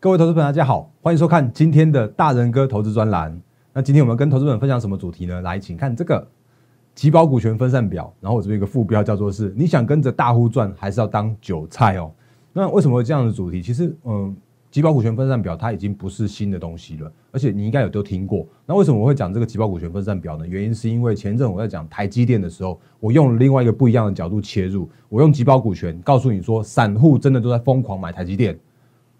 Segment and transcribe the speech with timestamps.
[0.00, 3.36] 各位投资朋友，大家好，欢迎收看今天的大人哥投资专栏。
[3.72, 5.40] 那今天我们跟投资们分享什么主题呢？
[5.42, 6.24] 来，请看这个
[6.94, 8.14] 集保股权分散表。
[8.20, 12.12] 然后我这边有个副标叫做是：你想跟着大户赚，还是要当韭菜哦？
[12.52, 13.60] 那为什么会这样的主题？
[13.60, 14.36] 其实，嗯，
[14.70, 18.46] 集保股权分散表它已经不是新的东西了，而且你应该有都听过。
[18.66, 20.46] 那为什么我会讲这个集保股权分散表呢？
[20.46, 28.56] 原因是因为前阵我在讲台积电的时候，我用了另外一个不一样的角度切入，我用集保股权告诉你说，散户真的都在疯狂买台积电。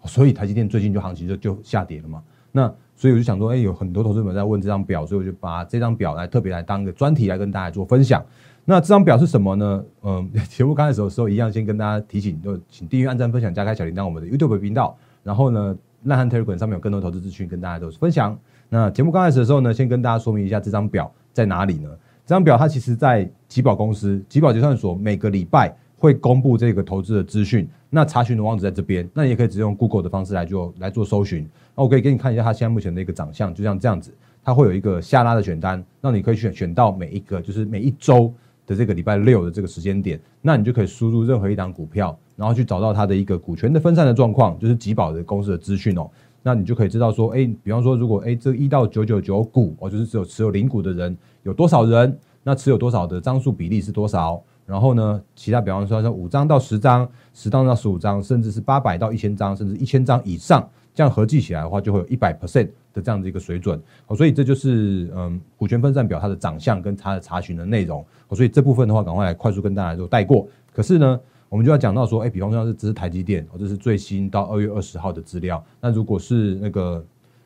[0.05, 2.23] 所以台积电最近就行情就就下跌了嘛？
[2.51, 8.23] 那所以我就想说，哎，有很多投资者在问这张表，所以我就把这张表来特别来当一个专题来跟大家做分享。
[8.65, 9.83] 那这张表是什么呢？
[10.03, 14.97] 嗯， 节目刚开始的时候一样，先跟大家提醒，就请订阅、按赞、分享、加开小铃铛，我们的 YouTube 频道。
[15.23, 18.37] 然后呢，烂汉 Telegram 上面有更多投资资讯跟大家都是分享。
[18.67, 21.89] 那节目刚开始的时候呢，先跟大家说明一下这张表在哪里呢？
[22.25, 25.75] 这张表它其实在集保公司、集保结算所每个礼拜。
[25.99, 31.47] 会公布这个投资的资讯，那查询的网址在这边，那你也可以直接用 Google 的方式来做来做搜寻。
[31.75, 38.33] 那我可以给你看一下它现在目前的一个长相，就像这样子，它会有一个下拉的选单，让你可以选选到每一个就是每一周
[38.65, 46.09] 的这个礼拜六的这个时间点，那你就可以输入任何一档股票，然后去找到它的一个股权的分散的状况，就是集保的公司的资讯哦，
[46.41, 54.41] 那你就可以知道说，哎，比方说如果哎这一到九九九股哦，就是只有持有零股的人有多少人，那持有多少的张数比例是多少？
[54.69, 63.81] 然后呢，其他比方说像五张到十张，十张到十五张，甚至是八百到一千张，甚至一千张以上，这样合计起来的话，就会有一百 percent 的这样的一个水准。
[64.05, 68.05] 哦，所以这就是嗯股权分散表它的长相跟它的查询的内容。
[68.27, 70.47] 哦，所以这部分的话，赶快来快速跟大家做带过。
[70.71, 71.19] 可是呢，
[71.49, 75.63] 我们就要讲到说，哎，比方说是这是台积电，哦，这是最新到二月二十号的资料。
[75.81, 77.03] 那如果是那个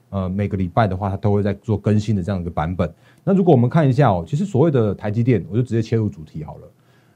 [0.09, 2.93] 呃每个礼拜的话，它都会在做更新的这样一个版本。
[3.23, 6.67] 那如果我们看一下哦，其实所谓的台积电，我就直接切入主题好了。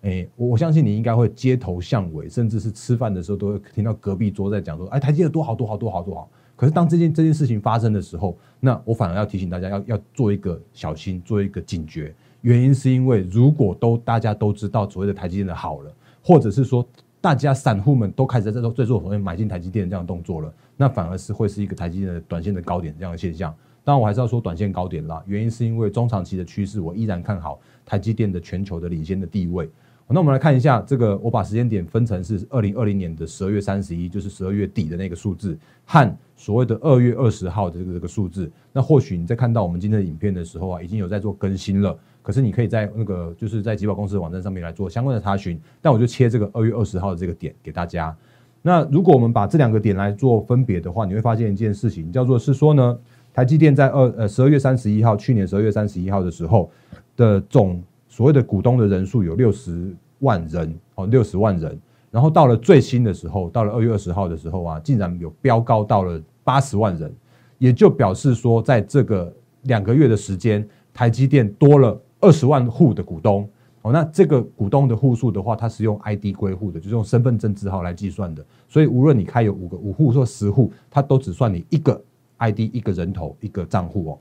[0.02, 12.13] 哎，我我相信你应该会街头巷尾，甚至是吃饭的时候，都会听到隔壁桌在讲说：“哎，台积电多好多好多好多好。”可是当这件这件事情发生的时候，那我反而要提醒大家，要要做一个小心，做一个警觉。
[12.41, 15.94] 原因是因为，如果都大家都知道所谓的台积电的好了，
[16.24, 16.88] 或者是说
[17.19, 23.53] 大家散户们都开始在做最做所谓买进台积电的这样的动作了，那反而是会是一个台积电的短线的高点这样的现象。
[23.84, 25.24] 当然，我还是要说短线高点啦。
[25.28, 29.69] 原因是因为中长期的趋势，我依然看好台积电的全球的领先的地位。
[30.09, 38.50] 那我们来看一下这个，我把时间点分成是二零二零年的十二月三十一，就是十二月底的那个数字，和所谓的二月二十号的这个这个数字。
[38.72, 41.97] 那或许你在看到我们今天的影片的时候啊，已经有在做更新了。
[42.22, 45.59] 可是你可以在那个就是在集保公司的网站上面来做相关的查询。
[45.81, 48.16] 但我就切这个二月二十号的这个点给大家。
[48.62, 52.97] 那如果我们把这两个点来做分别的话，你会发现一件事情，叫做是说呢，
[53.34, 56.72] 台积电在二呃十二月三十一号，去年十二月三十一号的时候
[57.18, 57.84] 的总。
[58.17, 61.79] 所谓的股东的人数有六十万人哦，六十万人。
[62.09, 67.13] 然后到了最新的时候，到了二月二十号的时候啊，竟然有飙高到了八十万人，
[67.59, 69.31] 也就表示说，在这个
[69.66, 73.47] 两个月的时间，台积电多了二十万户的股东
[73.83, 73.91] 哦。
[73.94, 78.44] 那这个股东的户数的话，它是用 ID 归户的，就是用身份证字号来计算的。
[78.67, 82.03] 所以无论你开有五个五户或十户，它都只算你一个
[82.38, 84.19] ID 一个人头一个账户哦。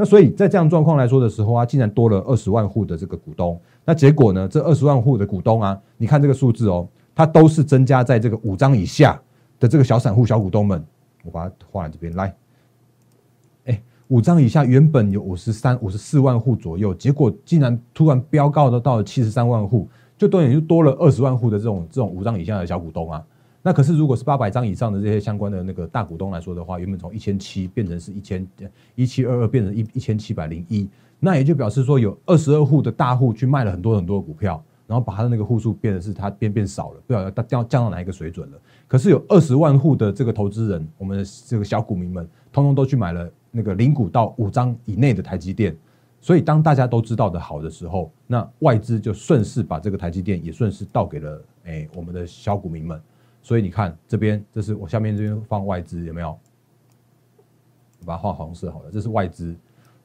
[0.00, 3.60] 那所以在这样状况来说的时候啊，竟然多了二十万户的这个股东。
[3.84, 4.46] 那结果呢？
[4.46, 6.86] 这二十万户的股东啊，你看这个数字哦，
[7.16, 9.20] 它都是增加在这个五张以下
[9.58, 10.80] 的这个小散户、小股东们。
[11.24, 12.32] 我把它画在这边来。
[13.64, 23.20] 哎，五张以下原本有五十三、五十四万户左右，结果竟然突然飙高的到了七十三万户，就等于就多了二十万户的这种这种五张以下的小股东啊。
[23.68, 28.48] 那可是，如果是八百张以上的这些相关的那个大股东来说的话，原本从一千七变成是一千
[28.94, 30.88] 一七二二，变成一一千七百零一，
[31.20, 38.58] 那也就表示说有二十二户的大户去卖了很多很多股票，然后把他的那个户数变得是它变变少了，不晓得它降降到哪一个水准了。
[38.86, 45.76] 可是有二十万户的这个投资人，我们的这个小股民们，通通都去买了那个零股到五张以内的台积电，
[46.22, 52.98] 所以当大家都知道的好的时候，那外资就顺势把这个台积电也顺势倒给了哎我们的小股民们。
[53.42, 56.38] 所以你看这边，这是我下面这边放外资有没有？
[58.06, 59.54] 把它画黄色好了，这是外资。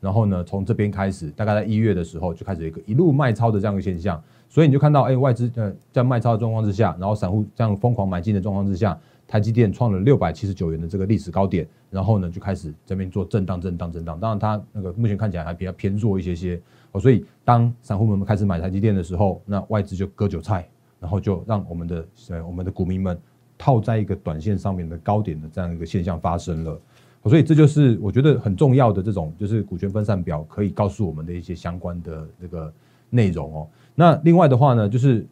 [0.01, 4.21] 然后呢，从这边开始，大概在一月的时候就开始一个一路卖超的这样一个现象。
[4.49, 11.67] 所以你就看到，哎，外资呃在卖超的状况之下，然后散户这样疯狂买进的状况之下，台积电创了六百七十九元的这个历史高点。
[11.89, 14.19] 然后呢，就开始这边做震荡、震荡、震荡。
[14.19, 16.59] 当然，它那个目前看起来还比较偏弱一些些。
[16.91, 20.67] 哦，所以当散户们开始买台积电的时候，那外资就割韭菜，
[21.03, 23.19] 然后就让我们的呃我们的股民们。
[23.55, 26.81] 套在一个短线上面的高点的这样一个现象发生了，
[27.23, 32.73] 所以这就是我觉得很重要的这种就是股权分散表可以告诉我们的一些相关的这个
[33.09, 33.67] 内容哦。
[33.95, 35.25] 那另外的话呢，就是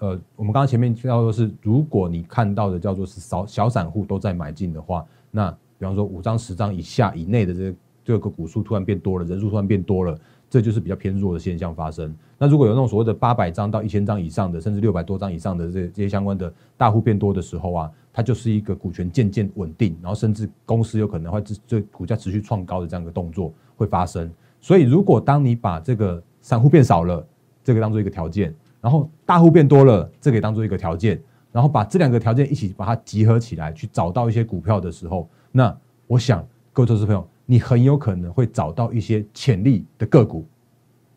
[0.00, 7.74] 呃，我们刚刚前面提到的是，如果你看到的叫做是小小散户都在买进的话，那比方说五张、十张以下以内的这
[8.04, 10.18] 这个股数突然变多了，人数突然变多了，
[10.50, 12.14] 这就是比较偏弱的现象发生。
[12.38, 24.30] 那如果有那种所谓的八百张到一千张以上的，甚至六百多张以上的这这些相关的大户变多的时候啊，它就是一个股权渐渐稳定，然后甚至公司有可能会这这股价持续创高的这样一个动作会发生。
[24.60, 27.24] 所以，如果当你把这个散户变少了，
[27.62, 31.20] 这个当做一个条件，然后大户变多了，这个当做一个条件，
[31.52, 40.46] 然后把这两个条件一起把它集合起来，去找到一些股票的时候，那我想各位投资朋友，你很有可能会找到一些潜力的个股。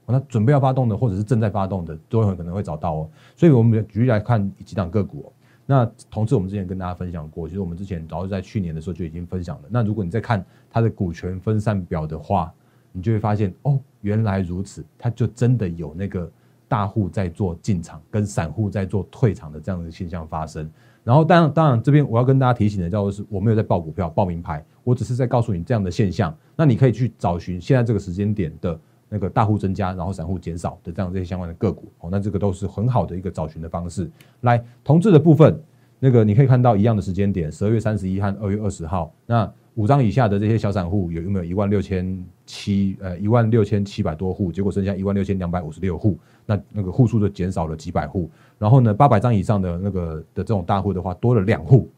[0.06, 3.10] 那准备要发动的，或者是正在发动的，都很可能会找到哦。
[3.36, 5.32] 所以，我们举例来看几档个股。
[5.66, 9.64] 那同时，我们之前跟大家分享过，其实我们之前早就在去年的时候就已经分享了。
[9.70, 12.54] 那如果你在看它的股权分散表的话，
[12.94, 16.30] 你就会发现，哦，原来如此，它就真的有那个
[16.68, 20.70] 大户在做进场，跟散户在做退场的这样的现象发生。
[21.04, 26.36] 然后，当然，当然，这边我要跟大家提醒的叫做是，我没有在报股票、报名牌，我只是在告诉你这样的现象。
[26.56, 28.80] 那你可以去找寻现在这个时间点的。
[29.14, 34.10] 那个大户增加，然后散户减少的这样这些相关的个股，哦，那这个都是很好的一个找寻的方式。
[34.40, 35.62] 来，同志的部分，
[36.00, 48.30] 那个你可以看到一样的时间点，十二月三十一和二月二十号，那五张以下的这些小散户有有没有一万六千七呃一万六千七百多户，结果剩下一万六千两百五十六户，那那个户数就减少了几百户。
[48.60, 51.90] 然后呢，八百张以上的那个的这种大户的话，多了两户，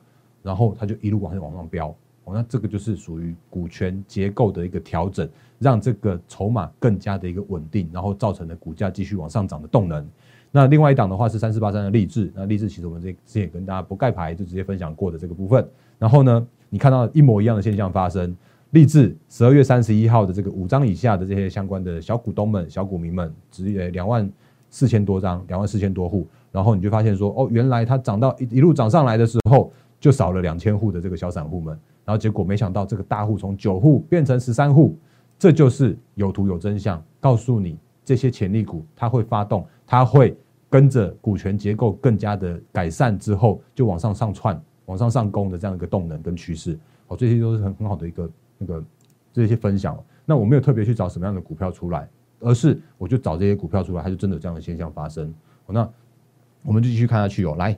[0.43, 1.87] 然后它就一路往上往上飙。
[2.25, 5.27] 哦，那这个就是属于股权结构的一个调整，
[5.59, 10.07] 让这个筹码更加的一个稳定，然后造成了股价继续往上涨的动能。
[10.49, 15.67] 那另外一档的话是三四八三的励志，那励志其实我们这之前也跟大家不盖牌就直接分享过的这个部分。
[15.97, 18.35] 然后呢，你看到一模一样的现象发生，
[18.71, 24.27] 立志十二月三十一号的这个五张以下的这些相关的小股东们、小股民们，只有两万
[24.71, 31.79] 四千多张，两万四千多户，然后你就发现说，哦，原来它涨到一一路涨上来的时候，就少了两千户的这个小散户们。
[32.05, 34.97] 然后结果没想到，这个大户从九户变成十三户，
[35.37, 40.35] 这就是有图有真相，告诉你这些潜力股它会发动，它会
[40.71, 46.77] 跟着股权结构更加的改善之后，就往上上窜、往上上攻的这样一个动能跟趋势。
[47.07, 48.83] 哦，这些都是很很好的一个那个
[49.31, 49.97] 这些分享。
[50.25, 52.07] 那我没有特别去找什么样的股票出来，
[52.39, 55.33] 而是我就找这些股票出来，它就真的有这样的现象发生。
[55.67, 55.89] 那
[56.63, 57.77] 我们就继续看下去哦，来。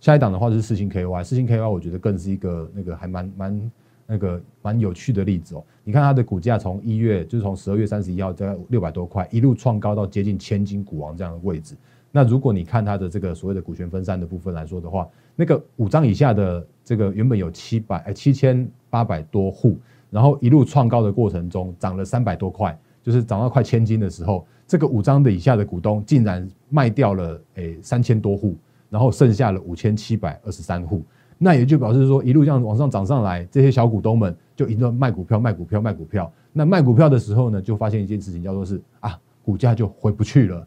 [0.00, 3.72] 下一档的话就是四星 KY，四星 KY 我觉得更是一个那个还蛮蛮
[4.06, 5.64] 那个蛮有趣的例子哦。
[5.84, 11.74] 你看它的股价从一月就是从十二月三十一号在六百多块一路创高到接近千金股王这样的位置。
[12.16, 19.76] 那如果你看它的这个所谓的股权分散的部分来说的话，那个五张以下的这个原本有七百哎七千八百多户，
[20.08, 28.56] 然后一路创高的过程中涨了三百多块，就是涨到快千金的时候，这个五张的以下的股东竟然卖掉了诶三千多户。
[28.88, 31.02] 然后剩下了五千七百二十三户，
[31.38, 36.32] 那也就表示说一路这样往上涨上来，这些小股东们就一路卖股票、卖股票、卖股票。
[36.52, 40.66] 那卖股票的时候呢，就发现一件事情，叫做是啊，股价就回不去了。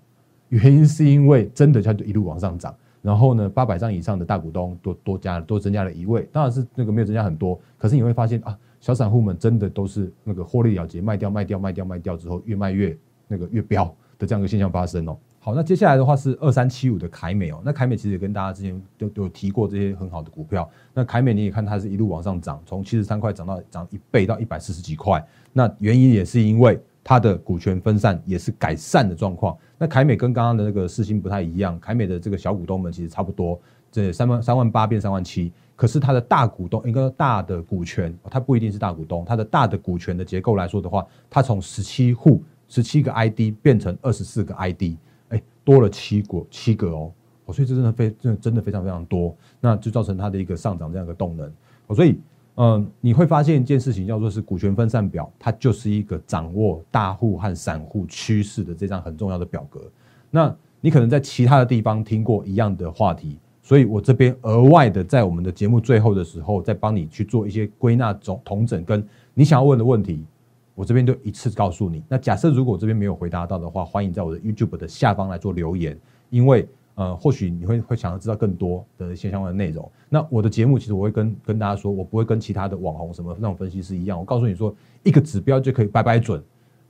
[0.49, 12.97] 原因是因为真的它就一路往上涨，然后呢，八百张以上的大股东多多加多增加了一位，当然是那个没有增加很多，可是你会发现啊，小散户们真的都是那个获利了结，卖掉、卖掉、卖掉、卖掉之后，越卖越
[13.27, 13.85] 那个越飙
[14.17, 15.17] 的这样一个现象发生哦。
[15.41, 17.61] 好，那接下来的话是二三七五的凯美哦。
[17.63, 20.69] 那凯美其实也跟大家之前都有提过这些很好的股票。
[20.93, 25.25] 那凯美你也看它是一路往上涨，从七十三块涨到涨一倍到一百四十几块。
[25.53, 29.57] 那原因也是因为它的股权分散也是改善的状况。
[29.77, 33.59] 那凯美跟刚刚的那个四星不太一样，凯美的这个小股东们其实差不多，
[33.91, 35.51] 这三万三万八变三万七。
[35.75, 44.95] 可是它的大股东，一个大的股权，它不一定是大股东，它的大的股权的结构来说的话，它从十七户十七个 ID 变成二十四个 ID
[45.29, 45.41] 哎。
[45.61, 47.11] 多了七股七个哦，
[47.53, 51.51] 所以这真的非真的真的非常非常多，那就造成它的一个上涨这样一个动能。
[51.95, 52.19] 所以
[52.61, 59.79] 嗯，你会发现一件事情，叫做是股权分散表，它就是一个掌握大户和散户趋势的这张很重要的表格。
[60.29, 69.01] 那你可能在其他的地方听过一样的话题，所以我这边额外的在我们的节目最后的时候，再帮你去做一些归纳总统整，跟
[69.33, 70.25] 你想要问的问题。
[70.75, 72.03] 我这边就一次告诉你。
[72.09, 75.97] 那假设如果这边没有回答到的话，欢迎在我的 YouTube 的下方来做留言，
[76.29, 76.67] 因为
[76.99, 79.89] 呃，或许你会会想要知道更多的一些相关的内容。
[80.09, 86.43] 那我的节目其实我会跟跟大家说，我不会跟其他的网红什么那种分析师一样，我告诉你说一个指标就可以摆摆准，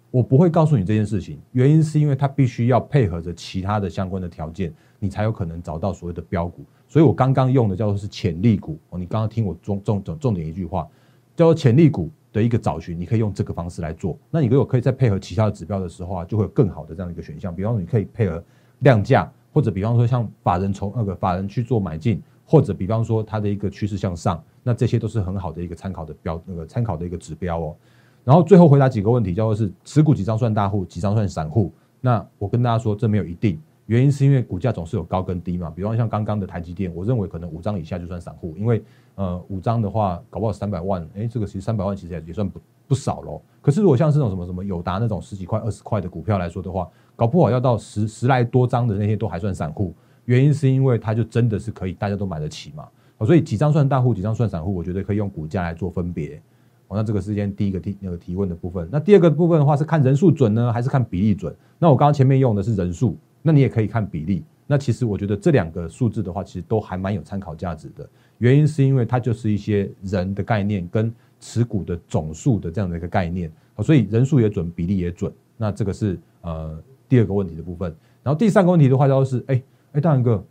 [0.09, 1.37] 我不会告诉你这件事情。
[1.51, 6.63] 原因是因为它必须要配合着其他的相关的条件，你才有可能找到所谓的标股。
[6.87, 10.87] 所以我刚刚用的叫做是潜力股哦，你刚刚听我重重重重点一句话，
[11.35, 12.09] 叫做潜力股。
[12.31, 14.15] 的一个找寻，你可以用这个方式来做。
[14.29, 17.53] 那你如果可以再配合其他的指标的时候啊，就会有更好的这样一个选项。
[17.55, 18.43] 比方说，你可以配合
[18.81, 27.75] 量价或者比方说像法人从那个法人去做买进，或者比方说它的一个趋势向上，那这些都是很好的一个参考的标那个参考的一个指标哦。
[28.24, 31.72] 然后最后回答几个问题，叫做是持股几张算大户，几张算散户？
[32.01, 33.60] 那我跟大家说，这没有一定。
[33.88, 38.84] 原因是因为股价总是有高跟低嘛，比方像刚刚的台积电，我认为可能五张以下就算散户，因为
[39.15, 43.41] 呃五张的话，搞不好三百万，哎，这个其实三百万其实也也算不不少喽。
[43.63, 46.88] 可是如果像这种什么什么友达那种十几块、二十块的股票来说的话，
[47.19, 49.93] 搞不好要到十十来多张的那些都还算散户。
[50.23, 52.88] 原因是因为它就真的是可以大家都买得起嘛，
[53.25, 56.41] 所以几张算大户，几张算散户，我觉得可以用股价来做分别。
[56.88, 58.88] 哦，那这个是先第一个提那个提问的部分。
[58.89, 61.53] 那第二个部分的话是看人数准呢，还是看比例准？
[61.77, 64.45] 那我刚刚前面用的是人数，那你也可以看比例。
[64.65, 68.07] 那其实我觉得这两个数字的话，其实都还蛮有参考价值的。
[68.38, 73.51] 原因是因为它就是一些人的概念跟持股的总数的这样的一个概念，
[73.83, 75.33] 所以人数也准，比例也准。
[75.57, 77.93] 那这个是呃第二个问题的部分。
[78.23, 79.61] 然后第三个问题的话，就是哎
[79.91, 80.41] 哎大仁哥，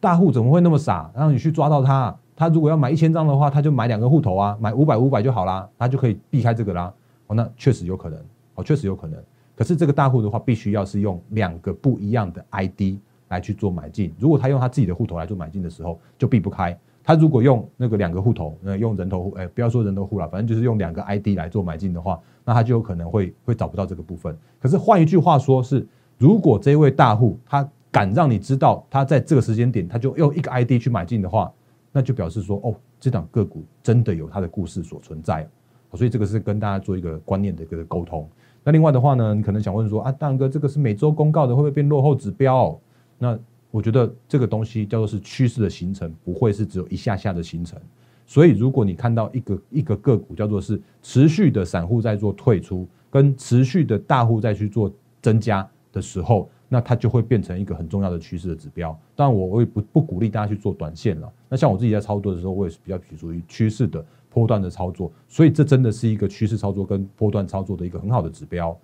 [0.00, 2.14] 大户怎么会那么傻，让你去抓到他？
[2.36, 6.92] 他如果要买一千张的话，他就买两个户头啊，买五百五百就好啦，他就可以避开这个啦。
[7.28, 8.18] 哦，那确实有可能，
[8.56, 9.18] 哦，确实有可能。
[9.54, 12.98] 可是这个大户的话，必须要是用两个不一样的 ID。
[13.28, 16.78] 来去做买进，如果他用他自己的户头来做买进的时候，就避不开。
[17.04, 24.36] 他如果用那个两个户头，呃，用人头户，哎，不要说人头户了，反正就是用两个 ID 来做买进的话，那他就有可能会会找不到这个部分。
[24.60, 25.86] 可是换一句话说，是
[26.18, 31.52] 如果这位大户他敢让你知道他在这个时间点，他就用一个 ID 去买进的话，
[31.90, 35.46] 那就表示说，哦，这档个股真的有它的故事所存在。
[35.94, 38.26] 所以这个是跟大家做一个观念的一个沟通。
[38.64, 42.78] 那另外的话呢，你可能想问说，啊，大哥，这个是每周公告的，会不会变落后指标？
[43.18, 43.38] 那
[43.72, 47.80] 我觉得这个东西叫做是趋势的形成，不会是只有一下下的形成。
[48.26, 58.96] 所以，如果你看到一个一个个股叫做是持续的散户在做退出，跟持续的大户在去做增加的时候，那它就会变成一个很重要的趋势的指标。
[59.16, 61.30] 当然，我我也不不鼓励大家去做短线了。
[61.48, 65.10] 那像我自己在操作的时候，我也是比较属于趋势的波段的操作。
[65.28, 68.74] 所以，这真的是一个趋势操作跟波段操作的一个很好的指标。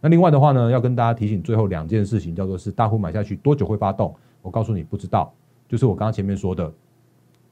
[0.00, 4.14] 那另外的话呢，要跟大家提醒最后两件事情，叫做是大户买下去多久会发动？
[4.46, 5.34] 我告诉你不知道，
[5.68, 6.72] 就是我刚刚前面说的，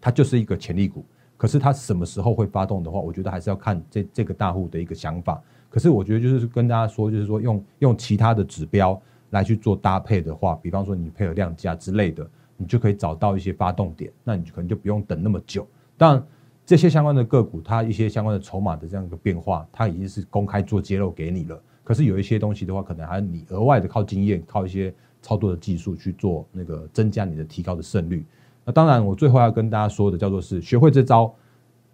[0.00, 1.04] 它就是一个潜力股。
[1.36, 5.42] 可是它什么时候会发动的话，我觉得还是要看这这个大户的一个想法。
[5.68, 8.98] 可是我觉得就是跟大家说，就是说用用其他的指标
[9.30, 12.24] 来去做搭配的话，比方说你配合量价之类的，
[12.56, 15.66] 你就可以找到一些发动点，那你就可能就不用等那么久。
[15.98, 16.26] 当然，
[16.64, 21.60] 这些相关的个股，它一些相关的筹码的这样一个变化，它已经是公开做揭露给你了。
[21.82, 28.22] 可是有一些东西的话，可能还是你额外的靠经验，靠一些操作的技术去做那个增加你的提高的胜率。
[28.62, 31.34] 那当然，我最后要跟大家说的叫做是学会这招，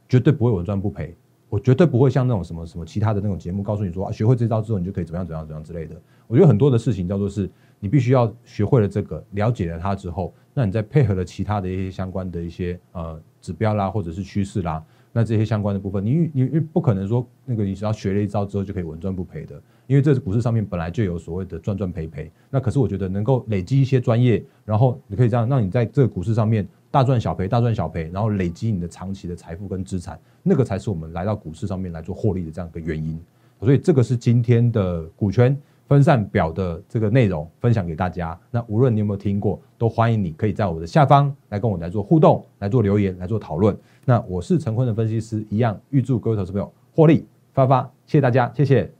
[0.08, 1.14] 绝对不会稳赚不赔。
[1.49, 6.00] 我绝对不会像那种什么什么其他的那种节目告诉你说啊，学会这招之后你就可以怎么样怎样怎样之类的。
[6.26, 14.84] 我觉得很多的事情叫做是你必须要学会了这个，了解了它之后，那你再配合了其他的一些相关的一些呃指标啦，或者是趋势啦。
[15.12, 19.60] 那这些相关的部分，你你你不可能说那个你只要学了一招之后就可以稳赚不赔的，
[19.90, 22.30] 因为这是股市上面本来就有所谓的赚赚赔赔。
[22.49, 33.20] 那可是我觉得能够累积一些专业，然后你可以这样，让你在这个股市上面大赚小赔，大赚小赔，然后累积你的长期的财富跟资产，那个才是我们来到股市上面来做获利的这样一个原因。
[33.59, 35.61] 所以这个是今天的股权。
[35.90, 43.76] 分散表的这个内容分享给大家，那无论你有没有听过，都欢迎你可以在我的下方来跟我来做互动，来做留言，来做讨论。
[44.04, 49.00] 那我是陈坤的分析师，一样预祝各位投资朋友获利发发，谢谢大家，谢谢。